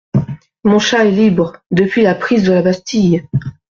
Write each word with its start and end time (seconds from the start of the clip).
Mon 0.63 0.79
chat 0.79 1.05
est 1.05 1.11
libre… 1.11 1.57
depuis 1.69 2.01
la 2.01 2.15
prise 2.15 2.43
de 2.45 2.51
la 2.53 2.63
Bastille! 2.63 3.23